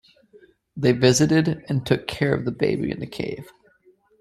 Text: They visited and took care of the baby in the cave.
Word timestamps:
They 0.75 0.93
visited 0.93 1.63
and 1.69 1.85
took 1.85 2.07
care 2.07 2.33
of 2.33 2.43
the 2.45 2.51
baby 2.51 2.89
in 2.89 2.99
the 2.99 3.05
cave. 3.05 3.51